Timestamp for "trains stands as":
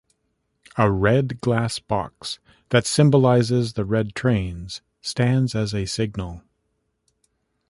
4.15-5.75